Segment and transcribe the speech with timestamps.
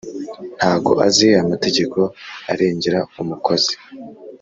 [0.57, 1.99] Ntago azi amategeko
[2.51, 3.73] arengera umukozi